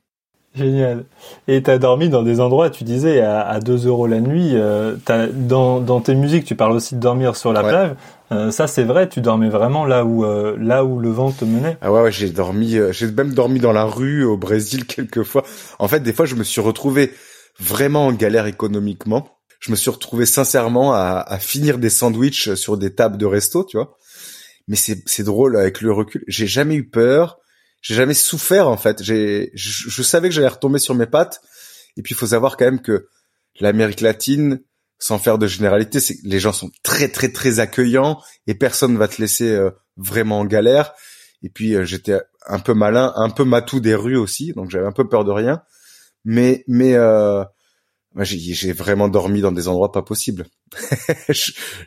[0.56, 1.06] Génial.
[1.48, 4.52] Et t'as dormi dans des endroits, tu disais, à, à 2 euros la nuit.
[4.54, 7.92] Euh, as, dans, dans tes musiques, tu parles aussi de dormir sur la plage.
[8.32, 11.44] Euh, ça, c'est vrai, tu dormais vraiment là où, euh, là où le vent te
[11.44, 11.78] menait.
[11.82, 15.24] Ah ouais, ouais j'ai dormi, euh, j'ai même dormi dans la rue au Brésil quelques
[15.24, 15.44] fois.
[15.80, 17.12] En fait, des fois, je me suis retrouvé
[17.60, 19.28] vraiment en galère économiquement.
[19.64, 23.64] Je me suis retrouvé sincèrement à, à finir des sandwichs sur des tables de resto,
[23.64, 23.98] tu vois.
[24.68, 26.24] Mais c'est drôle avec le recul.
[26.28, 27.40] J'ai jamais eu peur
[27.84, 29.04] j'ai jamais souffert en fait.
[29.04, 31.42] J'ai, je, savais que j'allais retomber sur mes pattes.
[31.98, 33.10] Et puis il faut savoir quand même que
[33.60, 34.62] l'Amérique latine,
[34.98, 39.08] sans faire de généralité, c'est les gens sont très très très accueillants et personne va
[39.08, 40.94] te laisser euh, vraiment en galère.
[41.44, 44.88] Et puis euh, j'étais un peu malin, un peu matou des rues aussi, donc j'avais
[44.88, 45.62] un peu peur de rien.
[46.24, 47.44] Mais mais euh,
[48.20, 50.46] j'ai vraiment dormi dans des endroits pas possibles.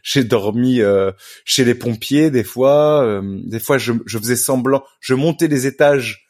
[0.03, 1.13] j'ai dormi euh,
[1.45, 3.03] chez les pompiers des fois.
[3.05, 4.83] Euh, des fois, je, je, faisais semblant.
[5.01, 6.27] Je montais les étages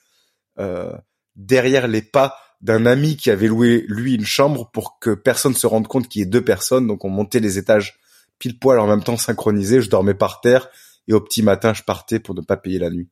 [0.59, 0.93] euh,
[1.35, 5.67] derrière les pas d'un ami qui avait loué lui une chambre pour que personne se
[5.67, 6.87] rende compte qu'il y ait deux personnes.
[6.87, 7.99] Donc on montait les étages
[8.39, 9.81] pile poil en même temps synchronisés.
[9.81, 10.69] Je dormais par terre
[11.09, 13.09] et au petit matin je partais pour ne pas payer la nuit.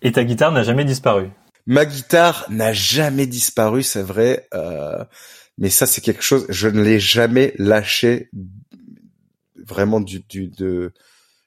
[0.00, 1.30] Et ta guitare n'a jamais disparu?
[1.66, 4.46] Ma guitare n'a jamais disparu, c'est vrai.
[4.52, 5.02] Euh,
[5.58, 8.30] mais ça, c'est quelque chose, je ne l'ai jamais lâché
[9.66, 10.92] vraiment du, du, de,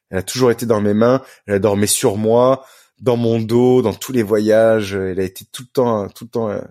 [0.10, 2.64] elle a toujours été dans mes mains, elle a dormi sur moi,
[3.02, 6.30] dans mon dos, dans tous les voyages, elle a été tout le temps, tout le
[6.30, 6.62] temps,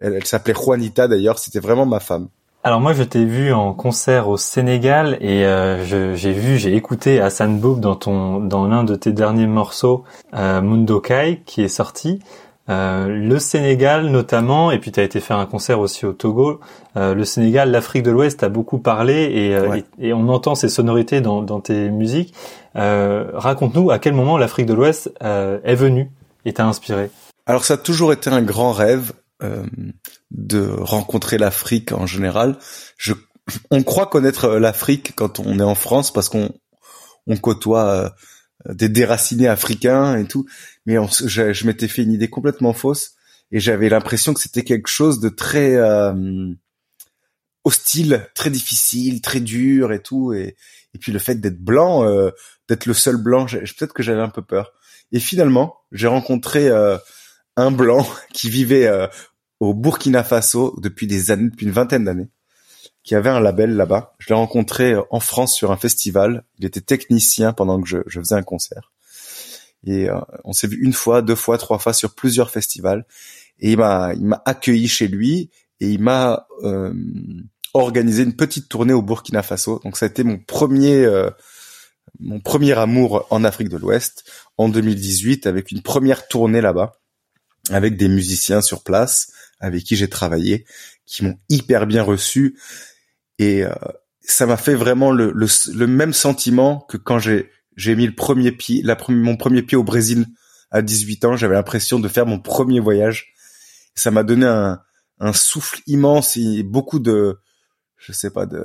[0.00, 2.28] elle, s'appelait Juanita d'ailleurs, c'était vraiment ma femme.
[2.64, 5.84] Alors moi je t'ai vu en concert au Sénégal et euh,
[6.16, 10.02] j'ai vu, j'ai écouté Hassan Boub dans ton dans l'un de tes derniers morceaux
[10.34, 12.18] euh, Mundo Kai qui est sorti
[12.68, 16.60] euh, le Sénégal notamment, et puis tu as été faire un concert aussi au Togo.
[16.96, 20.68] Euh, le Sénégal, l'Afrique de l'Ouest a beaucoup parlé et, euh, et, on entend ces
[20.68, 22.34] sonorités dans, dans tes musiques.
[22.74, 26.10] Raconte-nous à quel moment l'Afrique de l'Ouest est venue
[26.44, 27.10] et t'a inspiré.
[27.46, 29.12] Alors ça a toujours été un grand rêve
[30.30, 32.56] de rencontrer l'Afrique en général.
[32.98, 33.14] Je,
[33.70, 36.50] on croit connaître l'Afrique quand on est en France parce qu'on
[37.26, 38.12] on côtoie
[38.72, 40.46] des déracinés africains et tout.
[40.86, 43.12] Mais je, m'étais fait une idée complètement fausse
[43.50, 46.52] et j'avais l'impression que c'était quelque chose de très euh,
[47.64, 50.32] hostile, très difficile, très dur et tout.
[50.32, 50.56] Et,
[51.00, 52.30] puis le fait d'être blanc, euh,
[52.68, 54.72] d'être le seul blanc, peut-être que j'avais un peu peur.
[55.12, 56.96] Et finalement, j'ai rencontré euh,
[57.56, 58.90] un blanc qui vivait
[59.60, 62.28] au Burkina Faso depuis des années, depuis une vingtaine d'années
[63.06, 64.14] qui avait un label là-bas.
[64.18, 66.44] Je l'ai rencontré euh, en France sur un festival.
[66.58, 68.92] Il était technicien pendant que je, je faisais un concert.
[69.86, 73.06] Et euh, on s'est vu une fois, deux fois, trois fois sur plusieurs festivals.
[73.60, 76.92] Et il m'a, il m'a accueilli chez lui et il m'a euh,
[77.74, 79.80] organisé une petite tournée au Burkina Faso.
[79.84, 81.08] Donc ça a été mon premier,
[82.18, 84.24] mon premier amour en Afrique de l'Ouest
[84.58, 86.98] en 2018 avec une première tournée là-bas
[87.70, 90.66] avec des musiciens sur place avec qui j'ai travaillé
[91.06, 92.58] qui m'ont hyper bien reçu
[93.38, 93.74] et euh,
[94.20, 98.14] ça m'a fait vraiment le, le, le, même sentiment que quand j'ai j'ai mis le
[98.14, 100.26] premier pied, la mon premier pied au Brésil
[100.70, 103.32] à 18 ans, j'avais l'impression de faire mon premier voyage.
[103.94, 104.80] Ça m'a donné un,
[105.20, 107.38] un souffle immense et beaucoup de,
[107.96, 108.64] je sais pas, de,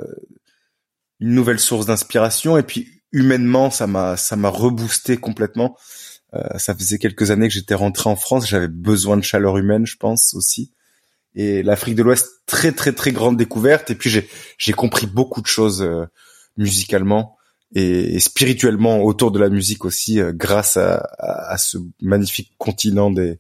[1.20, 2.58] une nouvelle source d'inspiration.
[2.58, 5.78] Et puis humainement, ça m'a, ça m'a reboosté complètement.
[6.34, 9.86] Euh, ça faisait quelques années que j'étais rentré en France, j'avais besoin de chaleur humaine,
[9.86, 10.74] je pense aussi.
[11.36, 13.90] Et l'Afrique de l'Ouest, très très très grande découverte.
[13.92, 16.06] Et puis j'ai j'ai compris beaucoup de choses euh,
[16.58, 17.38] musicalement
[17.74, 23.40] et, spirituellement autour de la musique aussi, euh, grâce à, à, ce magnifique continent des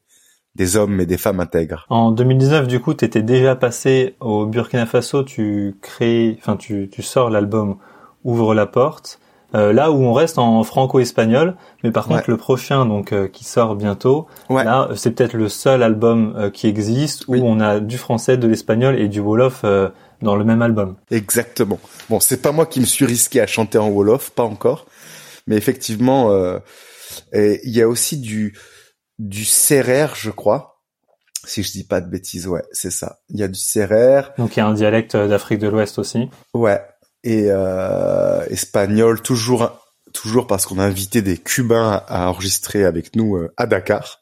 [0.55, 1.85] des hommes et des femmes intègres.
[1.89, 5.23] En 2019, du coup, tu étais déjà passé au Burkina Faso.
[5.23, 7.77] Tu crées, enfin, tu, tu sors l'album
[8.23, 9.19] Ouvre la porte.
[9.53, 13.43] Euh, là où on reste en franco-espagnol, mais par contre le prochain donc euh, qui
[13.43, 17.97] sort bientôt, là c'est peut-être le seul album euh, qui existe où on a du
[17.97, 19.65] français, de l'espagnol et du wolof
[20.21, 20.95] dans le même album.
[21.09, 21.79] Exactement.
[22.09, 24.85] Bon, c'est pas moi qui me suis risqué à chanter en wolof, pas encore,
[25.47, 26.31] mais effectivement,
[27.33, 28.57] il y a aussi du
[29.19, 30.81] du CRR, je crois.
[31.43, 33.19] Si je dis pas de bêtises, ouais, c'est ça.
[33.29, 34.31] Il y a du CRR.
[34.37, 36.29] Donc il y a un dialecte d'Afrique de l'Ouest aussi.
[36.53, 36.79] Ouais,
[37.23, 39.79] et euh, espagnol toujours
[40.13, 44.21] toujours parce qu'on a invité des Cubains à, enregistrer avec nous euh, à Dakar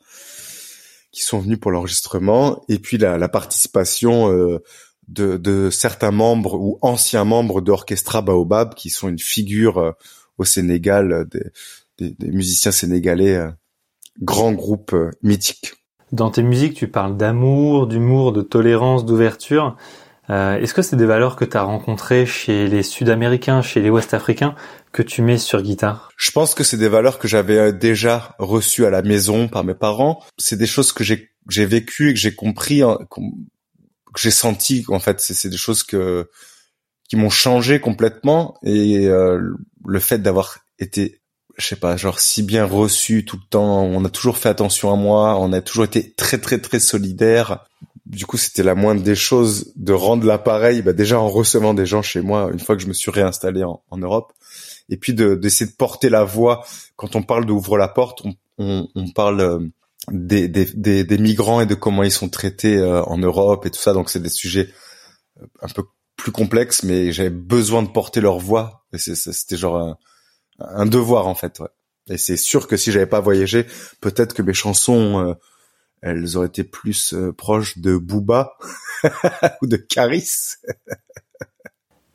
[1.12, 4.60] qui sont venus pour l'enregistrement et puis la, la participation euh,
[5.08, 9.92] de, de, certains membres ou anciens membres d'Orchestra Baobab qui sont une figure euh,
[10.38, 11.44] au Sénégal des,
[11.98, 13.50] des, des, musiciens sénégalais euh,
[14.22, 15.74] grand groupe mythique.
[16.12, 19.76] Dans tes musiques, tu parles d'amour, d'humour, de tolérance, d'ouverture.
[20.30, 23.90] Euh, est-ce que c'est des valeurs que tu as rencontrées chez les Sud-Américains, chez les
[23.90, 24.56] Ouest-Africains,
[24.92, 26.12] que tu mets sur guitare?
[26.18, 29.64] Je pense que c'est des valeurs que j'avais euh, déjà reçues à la maison par
[29.64, 30.24] mes parents.
[30.38, 33.22] C'est des choses que j'ai vécues et que j'ai compris, hein, que
[34.20, 34.86] j'ai senti.
[34.90, 36.30] En fait, c'est des choses que
[37.10, 38.60] qui m'ont changé complètement.
[38.64, 39.40] Et euh,
[39.86, 41.20] le fait d'avoir été
[41.58, 43.84] je sais pas, genre si bien reçu tout le temps.
[43.84, 45.38] On a toujours fait attention à moi.
[45.40, 47.66] On a toujours été très très très solidaire
[48.10, 51.86] du coup, c'était la moindre des choses de rendre l'appareil, bah, déjà en recevant des
[51.86, 54.34] gens chez moi une fois que je me suis réinstallé en, Europe,
[54.90, 56.66] et puis d'essayer de, porter la voix.
[56.96, 58.24] Quand on parle d'ouvre la porte,
[58.58, 59.60] on, parle euh,
[60.12, 63.94] des, des, migrants et de comment ils sont traités euh, en Europe et tout ça.
[63.94, 64.70] Donc c'est des sujets
[65.40, 65.84] euh, un peu
[66.16, 68.86] plus complexes, mais j'avais besoin de porter leur voix.
[68.92, 69.98] Et c'était genre
[70.60, 71.62] un, devoir en fait.
[72.10, 73.68] Et c'est sûr que si j'avais pas voyagé,
[74.02, 75.36] peut-être que mes chansons
[76.02, 78.54] elles auraient été plus euh, proches de Booba
[79.62, 80.56] ou de Caris.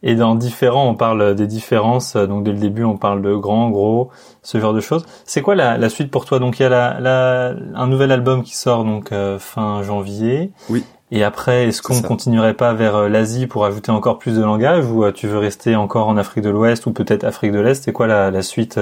[0.06, 2.14] Et dans différents, on parle des différences.
[2.14, 4.10] Donc dès le début, on parle de grand, gros,
[4.42, 5.06] ce genre de choses.
[5.24, 6.38] C'est quoi la, la, suite pour toi?
[6.38, 10.52] Donc il y a la, la, un nouvel album qui sort donc euh, fin janvier.
[10.68, 10.84] Oui.
[11.10, 14.84] Et après, est-ce qu'on continuerait pas vers euh, l'Asie pour ajouter encore plus de langage?
[14.84, 17.82] Ou tu veux rester encore en Afrique de l'Ouest ou peut-être Afrique de l'Est?
[17.82, 18.78] C'est quoi la, la suite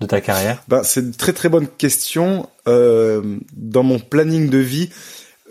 [0.00, 0.62] de ta carrière?
[0.68, 2.48] Ben, C'est une très très bonne question.
[2.66, 4.90] Euh, dans mon planning de vie,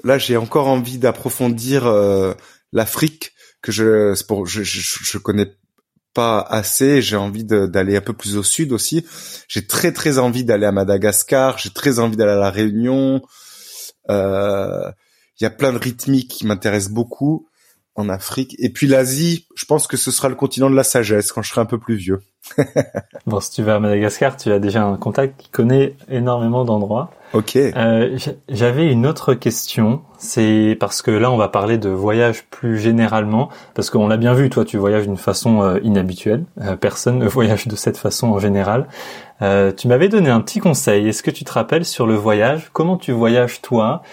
[0.03, 2.33] là j'ai encore envie d'approfondir euh,
[2.71, 5.53] l'Afrique que je, pour, je, je, je connais
[6.13, 7.01] pas assez.
[7.01, 9.05] J'ai envie d'aller un peu plus au sud aussi.
[9.47, 11.57] J'ai très très envie d'aller à Madagascar.
[11.57, 13.21] J'ai très envie d'aller à la Réunion.
[14.09, 14.91] Euh,
[15.39, 17.47] il y a plein de rythmiques qui m'intéressent beaucoup
[17.95, 18.55] en Afrique.
[18.59, 21.49] Et puis l'Asie, je pense que ce sera le continent de la sagesse quand je
[21.49, 22.19] serai un peu plus vieux.
[23.25, 27.11] bon, si tu vas à Madagascar, tu as déjà un contact qui connaît énormément d'endroits.
[27.33, 27.55] Ok.
[27.55, 28.17] Euh,
[28.49, 30.01] J'avais une autre question.
[30.17, 34.33] C'est parce que là, on va parler de voyage plus généralement, parce qu'on l'a bien
[34.33, 34.49] vu.
[34.49, 36.45] Toi, tu voyages d'une façon euh, inhabituelle.
[36.61, 38.87] Euh, personne ne voyage de cette façon en général.
[39.41, 41.07] Euh, tu m'avais donné un petit conseil.
[41.07, 42.69] Est-ce que tu te rappelles sur le voyage?
[42.71, 44.03] Comment tu voyages toi?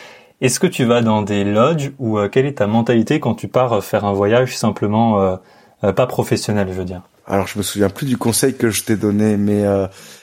[0.40, 3.46] Est-ce que tu vas dans des lodges ou euh, quelle est ta mentalité quand tu
[3.46, 5.20] pars faire un voyage simplement
[5.84, 7.02] euh, pas professionnel, je veux dire?
[7.30, 9.64] Alors je me souviens plus du conseil que je t'ai donné, mais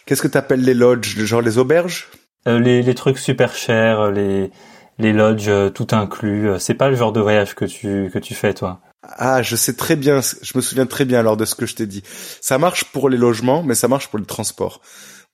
[0.05, 2.09] qu'est-ce que tu appelles les lodges, genre les auberges?
[2.45, 4.51] Les, les, trucs super chers, les
[4.99, 6.49] les lodges tout inclus.
[6.59, 8.81] C'est pas le genre de voyage que tu que tu fais toi.
[9.03, 11.75] Ah, je sais très bien, je me souviens très bien alors de ce que je
[11.75, 12.03] t'ai dit.
[12.41, 14.81] Ça marche pour les logements, mais ça marche pour le transport.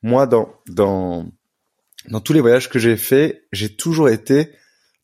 [0.01, 1.25] Moi, dans dans
[2.09, 4.51] dans tous les voyages que j'ai faits, j'ai toujours été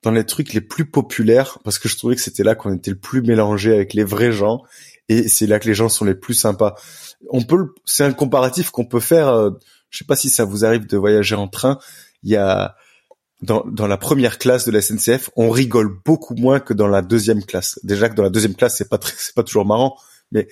[0.04, 2.91] dans les trucs les plus populaires parce que je trouvais que c'était là qu'on était
[2.91, 4.62] le plus mélangé avec les vrais gens
[5.10, 6.76] et c'est là que les gens sont les plus sympas.
[7.30, 9.28] On peut, c'est un comparatif qu'on peut faire.
[9.28, 9.51] Euh,
[9.89, 11.80] je sais pas si ça vous arrive de voyager en train.
[12.24, 12.76] Il y a
[13.41, 17.01] dans, dans la première classe de la SNCF, on rigole beaucoup moins que dans la
[17.01, 17.80] deuxième classe.
[17.84, 19.97] Déjà que dans la deuxième classe, c'est pas c'est pas toujours marrant,
[20.32, 20.47] mais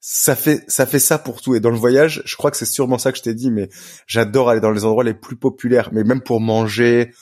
[0.00, 2.64] ça fait ça fait ça pour tout et dans le voyage je crois que c'est
[2.64, 3.68] sûrement ça que je t'ai dit mais
[4.06, 7.12] j'adore aller dans les endroits les plus populaires mais même pour manger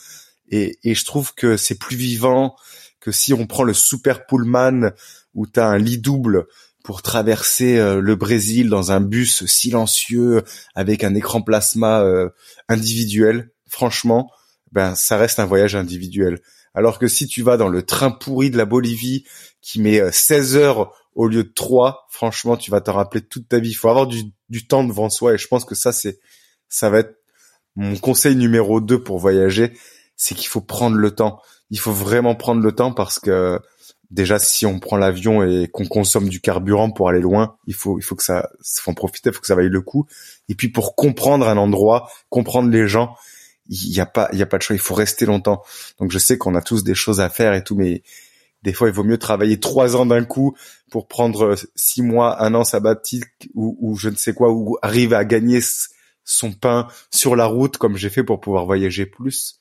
[0.51, 2.55] et, et je trouve que c'est plus vivant
[3.01, 4.91] que si on prend le super Pullman
[5.37, 6.47] où tu as un lit double
[6.82, 10.43] pour traverser euh, le Brésil dans un bus silencieux
[10.74, 12.28] avec un écran plasma euh,
[12.68, 13.51] individuel.
[13.68, 14.30] franchement,
[14.72, 16.41] ben ça reste un voyage individuel.
[16.74, 19.24] Alors que si tu vas dans le train pourri de la Bolivie
[19.62, 23.59] qui met 16 heures au lieu de 3, franchement, tu vas te rappeler toute ta
[23.59, 23.70] vie.
[23.70, 26.18] Il faut avoir du, du temps devant soi et je pense que ça c'est
[26.68, 27.16] ça va être
[27.76, 29.72] mon conseil numéro 2 pour voyager,
[30.16, 31.41] c'est qu'il faut prendre le temps.
[31.70, 33.61] Il faut vraiment prendre le temps parce que
[34.11, 37.99] déjà si on prend l'avion et qu'on consomme du carburant pour aller loin, il faut
[37.99, 40.07] il faut que ça faut en profiter, il faut que ça vaille le coup.
[40.49, 43.17] Et puis pour comprendre un endroit, comprendre les gens,
[43.69, 45.63] il y a pas il y a pas de choix, il faut rester longtemps.
[45.99, 48.03] Donc je sais qu'on a tous des choses à faire et tout, mais
[48.63, 50.57] des fois il vaut mieux travailler trois ans d'un coup
[50.91, 55.17] pour prendre six mois, un an sabbatique ou, ou je ne sais quoi, ou arriver
[55.17, 55.61] à gagner
[56.25, 59.61] son pain sur la route comme j'ai fait pour pouvoir voyager plus.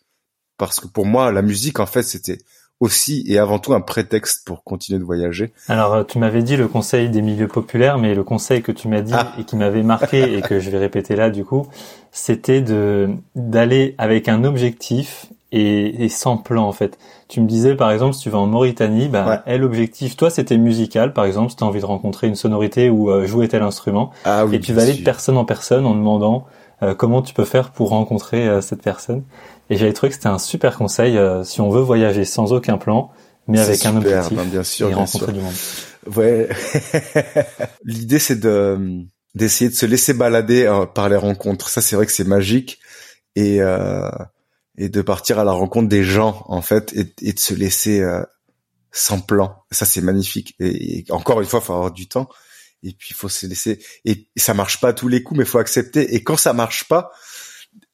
[0.57, 2.39] Parce que pour moi, la musique, en fait, c'était
[2.79, 5.53] aussi et avant tout un prétexte pour continuer de voyager.
[5.67, 8.87] Alors euh, tu m'avais dit le conseil des milieux populaires, mais le conseil que tu
[8.87, 9.33] m'as dit ah.
[9.39, 11.67] et qui m'avait marqué et que je vais répéter là du coup,
[12.11, 16.97] c'était de d'aller avec un objectif et, et, sans plan en fait.
[17.29, 19.57] Tu me disais par exemple si tu vas en Mauritanie, bah ouais.
[19.57, 23.09] l'objectif, toi c'était musical par exemple, si tu as envie de rencontrer une sonorité ou
[23.09, 25.95] euh, jouer tel instrument, ah, oui, et tu vas aller de personne en personne en
[25.95, 26.45] demandant
[26.83, 29.23] euh, comment tu peux faire pour rencontrer euh, cette personne.
[29.69, 32.77] Et j'avais trouvé que c'était un super conseil euh, si on veut voyager sans aucun
[32.77, 33.11] plan,
[33.47, 35.33] mais avec super, un objectif ben bien sûr, et bien rencontrer sûr.
[35.33, 35.53] du monde.
[36.15, 36.49] Ouais.
[37.83, 41.69] L'idée c'est de d'essayer de se laisser balader euh, par les rencontres.
[41.69, 42.79] Ça c'est vrai que c'est magique
[43.35, 44.09] et euh,
[44.77, 48.01] et de partir à la rencontre des gens en fait et, et de se laisser
[48.01, 48.23] euh,
[48.91, 49.63] sans plan.
[49.71, 50.55] Ça c'est magnifique.
[50.59, 52.29] Et, et, encore une fois, faut avoir du temps
[52.85, 53.79] et puis il faut se laisser.
[54.05, 56.13] Et ça marche pas à tous les coups, mais faut accepter.
[56.15, 57.11] Et quand ça marche pas,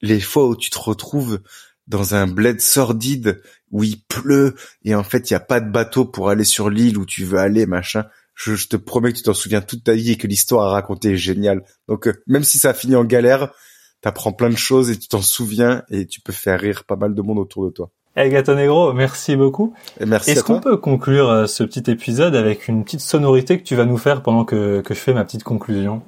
[0.02, 1.40] les fois où tu te retrouves
[1.86, 5.70] dans un bled sordide où il pleut et en fait il y a pas de
[5.70, 8.04] bateau pour aller sur l'île où tu veux aller machin.
[8.34, 10.72] Je, je te promets que tu t'en souviens toute ta vie et que l'histoire à
[10.72, 11.64] raconter est géniale.
[11.88, 13.52] Donc euh, même si ça a fini en galère
[14.02, 17.14] t'apprends plein de choses et tu t'en souviens et tu peux faire rire pas mal
[17.14, 17.90] de monde autour de toi.
[18.14, 19.72] El Gato Negro, merci beaucoup.
[19.98, 23.64] et merci Est-ce qu'on peut conclure euh, ce petit épisode avec une petite sonorité que
[23.64, 26.02] tu vas nous faire pendant que, que je fais ma petite conclusion?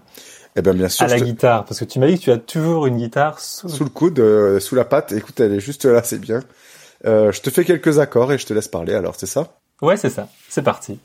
[0.57, 2.30] Eh ben bien sûr À la te- guitare, parce que tu m'as dit que tu
[2.30, 3.68] as toujours une guitare sous...
[3.68, 6.40] sous le coude euh, sous la patte écoute elle est juste là c'est bien
[7.07, 9.48] euh, je te fais quelques accords et je te laisse parler alors c'est ça?
[9.82, 10.28] Ouais, c'est ça.
[10.48, 10.98] C'est parti.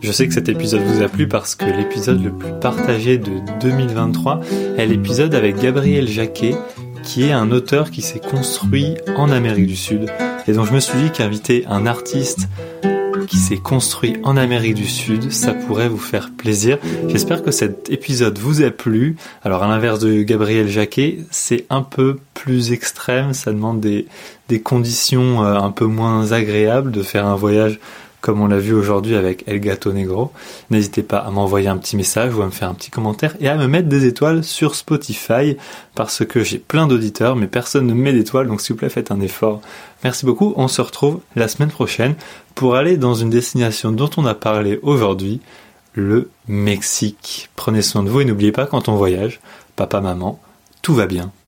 [0.00, 3.30] Je sais que cet épisode vous a plu parce que l'épisode le plus partagé de
[3.60, 4.40] 2023
[4.76, 6.54] est l'épisode avec Gabriel Jacquet,
[7.02, 10.10] qui est un auteur qui s'est construit en Amérique du Sud.
[10.46, 12.48] Et donc je me suis dit qu'inviter un artiste
[13.28, 16.78] qui s'est construit en Amérique du Sud, ça pourrait vous faire plaisir.
[17.08, 19.16] J'espère que cet épisode vous a plu.
[19.42, 24.06] Alors à l'inverse de Gabriel Jacquet, c'est un peu plus extrême, ça demande des,
[24.62, 27.80] conditions euh, un peu moins agréables de faire un voyage
[28.22, 30.32] comme on l'a vu aujourd'hui avec El Gato Negro.
[30.70, 33.48] N'hésitez pas à m'envoyer un petit message ou à me faire un petit commentaire et
[33.48, 35.58] à me mettre des étoiles sur Spotify
[35.94, 38.88] parce que j'ai plein d'auditeurs mais personne ne me met d'étoiles donc s'il vous plaît
[38.88, 39.60] faites un effort.
[40.04, 42.14] Merci beaucoup, on se retrouve la semaine prochaine
[42.54, 45.40] pour aller dans une destination dont on a parlé aujourd'hui,
[45.94, 47.50] le Mexique.
[47.56, 49.40] Prenez soin de vous et n'oubliez pas quand on voyage,
[49.74, 50.40] papa, maman,
[50.80, 51.32] tout va bien.